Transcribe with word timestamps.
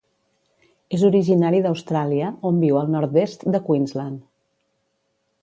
És 0.97 1.03
originari 1.09 1.59
d'Austràlia, 1.65 2.31
on 2.51 2.57
viu 2.65 2.81
al 2.81 2.91
nord-est 2.95 3.47
de 3.57 3.63
Queensland. 3.69 4.27